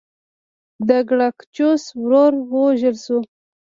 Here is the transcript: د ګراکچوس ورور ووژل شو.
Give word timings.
د 0.87 0.89
ګراکچوس 1.09 1.83
ورور 2.01 2.33
ووژل 2.51 2.95
شو. 3.05 3.17